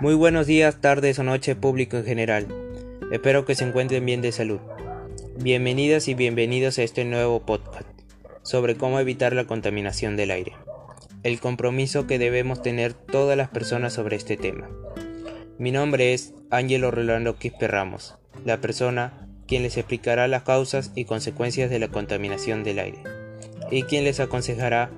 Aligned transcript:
Muy 0.00 0.14
buenos 0.14 0.46
días, 0.46 0.80
tardes 0.80 1.18
o 1.18 1.24
noches 1.24 1.56
público 1.56 1.98
en 1.98 2.06
general. 2.06 2.46
Espero 3.12 3.44
que 3.44 3.54
se 3.54 3.64
encuentren 3.64 4.06
bien 4.06 4.22
de 4.22 4.32
salud. 4.32 4.58
Bienvenidas 5.36 6.08
y 6.08 6.14
bienvenidos 6.14 6.78
a 6.78 6.84
este 6.84 7.04
nuevo 7.04 7.44
podcast 7.44 7.86
sobre 8.40 8.76
cómo 8.76 8.98
evitar 8.98 9.34
la 9.34 9.44
contaminación 9.44 10.16
del 10.16 10.30
aire. 10.30 10.54
El 11.22 11.38
compromiso 11.38 12.06
que 12.06 12.18
debemos 12.18 12.62
tener 12.62 12.94
todas 12.94 13.36
las 13.36 13.50
personas 13.50 13.92
sobre 13.92 14.16
este 14.16 14.38
tema. 14.38 14.70
Mi 15.58 15.70
nombre 15.70 16.14
es 16.14 16.32
Ángelo 16.48 16.90
Rolando 16.90 17.36
Quispe 17.36 17.68
Ramos, 17.68 18.16
la 18.46 18.58
persona 18.62 19.28
quien 19.46 19.62
les 19.62 19.76
explicará 19.76 20.28
las 20.28 20.44
causas 20.44 20.92
y 20.94 21.04
consecuencias 21.04 21.68
de 21.68 21.78
la 21.78 21.88
contaminación 21.88 22.64
del 22.64 22.78
aire 22.78 23.02
y 23.70 23.82
quien 23.82 24.04
les 24.04 24.18
aconsejará 24.18 24.90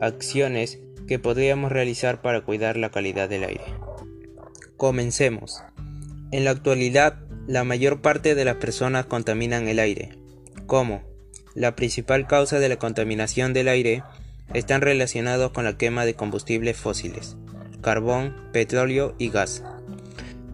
acciones 0.00 0.80
que 1.06 1.20
podríamos 1.20 1.70
realizar 1.70 2.22
para 2.22 2.40
cuidar 2.40 2.76
la 2.76 2.90
calidad 2.90 3.28
del 3.28 3.44
aire. 3.44 3.87
Comencemos. 4.78 5.60
En 6.30 6.44
la 6.44 6.52
actualidad, 6.52 7.16
la 7.48 7.64
mayor 7.64 8.00
parte 8.00 8.36
de 8.36 8.44
las 8.44 8.54
personas 8.58 9.06
contaminan 9.06 9.66
el 9.66 9.80
aire. 9.80 10.10
¿Cómo? 10.68 11.02
La 11.56 11.74
principal 11.74 12.28
causa 12.28 12.60
de 12.60 12.68
la 12.68 12.76
contaminación 12.76 13.52
del 13.52 13.66
aire 13.66 14.04
están 14.54 14.80
relacionados 14.80 15.50
con 15.50 15.64
la 15.64 15.76
quema 15.76 16.04
de 16.04 16.14
combustibles 16.14 16.76
fósiles, 16.76 17.36
carbón, 17.80 18.36
petróleo 18.52 19.16
y 19.18 19.30
gas. 19.30 19.64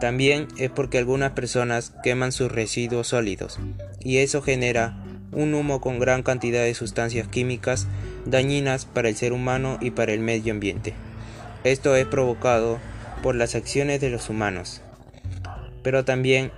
También 0.00 0.48
es 0.56 0.70
porque 0.70 0.96
algunas 0.96 1.32
personas 1.32 1.92
queman 2.02 2.32
sus 2.32 2.50
residuos 2.50 3.08
sólidos 3.08 3.58
y 4.00 4.18
eso 4.18 4.40
genera 4.40 5.04
un 5.32 5.52
humo 5.52 5.82
con 5.82 5.98
gran 5.98 6.22
cantidad 6.22 6.62
de 6.62 6.72
sustancias 6.72 7.28
químicas 7.28 7.88
dañinas 8.24 8.86
para 8.86 9.10
el 9.10 9.16
ser 9.16 9.34
humano 9.34 9.76
y 9.82 9.90
para 9.90 10.14
el 10.14 10.20
medio 10.20 10.54
ambiente. 10.54 10.94
Esto 11.62 11.94
es 11.94 12.06
provocado 12.06 12.78
por 13.24 13.36
las 13.36 13.54
acciones 13.54 14.02
de 14.02 14.10
los 14.10 14.28
humanos. 14.28 14.82
Pero 15.82 16.04
también 16.04 16.52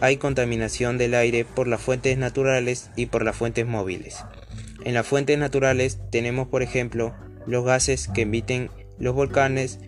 hay 0.00 0.16
contaminación 0.16 0.98
del 0.98 1.14
aire 1.14 1.44
por 1.44 1.68
las 1.68 1.80
fuentes 1.80 2.18
naturales 2.18 2.90
y 2.96 3.06
por 3.06 3.24
las 3.24 3.36
fuentes 3.36 3.68
móviles. 3.68 4.24
En 4.84 4.94
las 4.94 5.06
fuentes 5.06 5.38
naturales 5.38 6.00
tenemos, 6.10 6.48
por 6.48 6.64
ejemplo, 6.64 7.14
los 7.46 7.64
gases 7.64 8.08
que 8.08 8.22
emiten 8.22 8.68
los 8.98 9.14
volcanes 9.14 9.78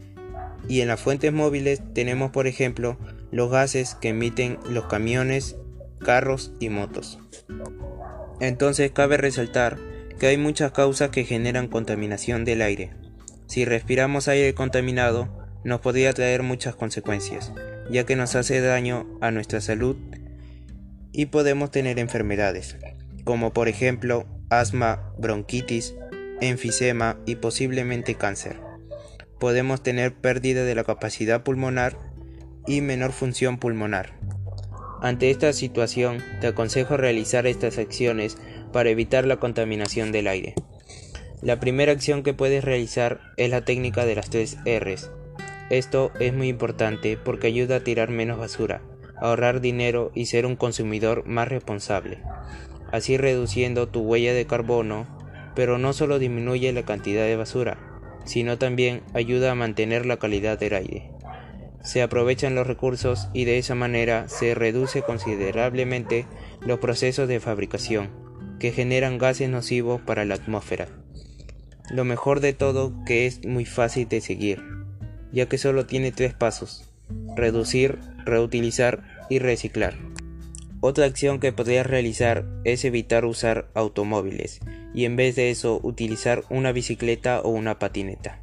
y 0.68 0.82
en 0.82 0.86
las 0.86 1.00
fuentes 1.00 1.32
móviles 1.32 1.82
tenemos, 1.94 2.30
por 2.30 2.46
ejemplo, 2.46 2.96
los 3.32 3.50
gases 3.50 3.96
que 3.96 4.10
emiten 4.10 4.60
los 4.68 4.84
camiones, 4.84 5.56
carros 5.98 6.52
y 6.60 6.68
motos. 6.68 7.18
Entonces 8.38 8.92
cabe 8.92 9.16
resaltar 9.16 9.78
que 10.20 10.28
hay 10.28 10.36
muchas 10.36 10.70
causas 10.70 11.10
que 11.10 11.24
generan 11.24 11.66
contaminación 11.66 12.44
del 12.44 12.62
aire. 12.62 12.92
Si 13.48 13.64
respiramos 13.64 14.28
aire 14.28 14.54
contaminado, 14.54 15.39
nos 15.64 15.80
podría 15.80 16.12
traer 16.12 16.42
muchas 16.42 16.74
consecuencias, 16.74 17.52
ya 17.90 18.04
que 18.04 18.16
nos 18.16 18.34
hace 18.36 18.60
daño 18.60 19.06
a 19.20 19.30
nuestra 19.30 19.60
salud 19.60 19.96
y 21.12 21.26
podemos 21.26 21.70
tener 21.70 21.98
enfermedades, 21.98 22.76
como 23.24 23.52
por 23.52 23.68
ejemplo 23.68 24.26
asma, 24.48 25.12
bronquitis, 25.18 25.94
enfisema 26.40 27.18
y 27.26 27.36
posiblemente 27.36 28.14
cáncer. 28.14 28.56
Podemos 29.38 29.82
tener 29.82 30.14
pérdida 30.14 30.64
de 30.64 30.74
la 30.74 30.84
capacidad 30.84 31.42
pulmonar 31.42 31.96
y 32.66 32.80
menor 32.80 33.12
función 33.12 33.58
pulmonar. 33.58 34.12
Ante 35.02 35.30
esta 35.30 35.52
situación, 35.52 36.22
te 36.40 36.48
aconsejo 36.48 36.96
realizar 36.96 37.46
estas 37.46 37.78
acciones 37.78 38.36
para 38.72 38.90
evitar 38.90 39.26
la 39.26 39.38
contaminación 39.38 40.12
del 40.12 40.26
aire. 40.26 40.54
La 41.40 41.58
primera 41.58 41.92
acción 41.92 42.22
que 42.22 42.34
puedes 42.34 42.62
realizar 42.62 43.20
es 43.38 43.48
la 43.48 43.64
técnica 43.64 44.04
de 44.04 44.14
las 44.14 44.28
tres 44.28 44.58
R's, 44.66 45.10
esto 45.70 46.10
es 46.18 46.34
muy 46.34 46.48
importante 46.48 47.16
porque 47.16 47.46
ayuda 47.46 47.76
a 47.76 47.84
tirar 47.84 48.10
menos 48.10 48.38
basura, 48.38 48.82
ahorrar 49.16 49.60
dinero 49.60 50.10
y 50.14 50.26
ser 50.26 50.44
un 50.44 50.56
consumidor 50.56 51.24
más 51.26 51.46
responsable, 51.48 52.18
así 52.90 53.16
reduciendo 53.16 53.88
tu 53.88 54.00
huella 54.00 54.34
de 54.34 54.46
carbono, 54.46 55.06
pero 55.54 55.78
no 55.78 55.92
solo 55.92 56.18
disminuye 56.18 56.72
la 56.72 56.82
cantidad 56.82 57.24
de 57.24 57.36
basura, 57.36 57.78
sino 58.24 58.58
también 58.58 59.02
ayuda 59.14 59.52
a 59.52 59.54
mantener 59.54 60.06
la 60.06 60.16
calidad 60.18 60.58
del 60.58 60.74
aire. 60.74 61.10
Se 61.82 62.02
aprovechan 62.02 62.56
los 62.56 62.66
recursos 62.66 63.28
y 63.32 63.44
de 63.44 63.58
esa 63.58 63.76
manera 63.76 64.28
se 64.28 64.54
reduce 64.54 65.02
considerablemente 65.02 66.26
los 66.60 66.80
procesos 66.80 67.28
de 67.28 67.40
fabricación, 67.40 68.10
que 68.58 68.72
generan 68.72 69.18
gases 69.18 69.48
nocivos 69.48 70.00
para 70.00 70.24
la 70.24 70.34
atmósfera. 70.34 70.88
Lo 71.90 72.04
mejor 72.04 72.40
de 72.40 72.54
todo 72.54 72.92
que 73.06 73.26
es 73.26 73.46
muy 73.46 73.64
fácil 73.64 74.08
de 74.08 74.20
seguir 74.20 74.79
ya 75.32 75.46
que 75.46 75.58
solo 75.58 75.86
tiene 75.86 76.12
tres 76.12 76.34
pasos, 76.34 76.90
reducir, 77.36 77.98
reutilizar 78.24 79.02
y 79.28 79.38
reciclar. 79.38 79.96
Otra 80.80 81.04
acción 81.04 81.40
que 81.40 81.52
podrías 81.52 81.86
realizar 81.86 82.46
es 82.64 82.84
evitar 82.84 83.26
usar 83.26 83.68
automóviles 83.74 84.60
y 84.94 85.04
en 85.04 85.16
vez 85.16 85.36
de 85.36 85.50
eso 85.50 85.78
utilizar 85.82 86.44
una 86.48 86.72
bicicleta 86.72 87.40
o 87.40 87.50
una 87.50 87.78
patineta. 87.78 88.42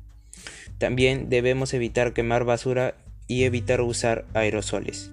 También 0.77 1.29
debemos 1.29 1.73
evitar 1.73 2.13
quemar 2.13 2.43
basura 2.43 2.95
y 3.27 3.43
evitar 3.43 3.81
usar 3.81 4.25
aerosoles. 4.33 5.11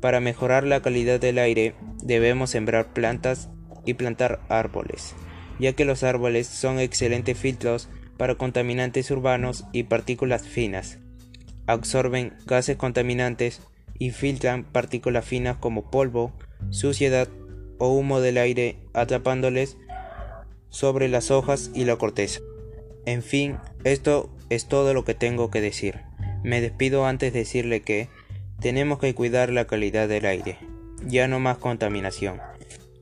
Para 0.00 0.20
mejorar 0.20 0.64
la 0.64 0.80
calidad 0.80 1.18
del 1.18 1.38
aire 1.38 1.74
debemos 2.04 2.50
sembrar 2.50 2.92
plantas 2.92 3.48
y 3.84 3.94
plantar 3.94 4.40
árboles, 4.48 5.16
ya 5.58 5.72
que 5.72 5.84
los 5.84 6.04
árboles 6.04 6.46
son 6.46 6.78
excelentes 6.78 7.36
filtros 7.36 7.88
para 8.18 8.34
contaminantes 8.34 9.10
urbanos 9.10 9.64
y 9.72 9.84
partículas 9.84 10.42
finas. 10.46 10.98
Absorben 11.66 12.34
gases 12.44 12.76
contaminantes 12.76 13.62
y 13.98 14.10
filtran 14.10 14.64
partículas 14.64 15.24
finas 15.24 15.56
como 15.56 15.90
polvo, 15.90 16.32
suciedad 16.70 17.28
o 17.78 17.88
humo 17.88 18.20
del 18.20 18.36
aire 18.36 18.76
atrapándoles 18.92 19.78
sobre 20.68 21.08
las 21.08 21.30
hojas 21.30 21.70
y 21.74 21.84
la 21.84 21.96
corteza. 21.96 22.40
En 23.06 23.22
fin, 23.22 23.56
esto 23.84 24.30
es 24.50 24.66
todo 24.66 24.92
lo 24.92 25.04
que 25.04 25.14
tengo 25.14 25.50
que 25.50 25.60
decir. 25.60 26.00
Me 26.42 26.60
despido 26.60 27.06
antes 27.06 27.32
de 27.32 27.40
decirle 27.40 27.80
que 27.80 28.08
tenemos 28.60 28.98
que 28.98 29.14
cuidar 29.14 29.50
la 29.50 29.66
calidad 29.66 30.08
del 30.08 30.26
aire. 30.26 30.58
Ya 31.06 31.28
no 31.28 31.38
más 31.38 31.58
contaminación. 31.58 32.40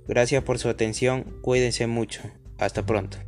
Gracias 0.06 0.44
por 0.44 0.58
su 0.58 0.68
atención, 0.68 1.24
cuídense 1.40 1.86
mucho. 1.86 2.22
Hasta 2.58 2.86
pronto. 2.86 3.18